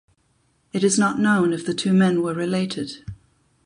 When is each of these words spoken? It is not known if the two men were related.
It 0.73 0.83
is 0.83 0.97
not 0.97 1.19
known 1.19 1.53
if 1.53 1.63
the 1.63 1.75
two 1.75 1.93
men 1.93 2.23
were 2.23 2.33
related. 2.33 3.05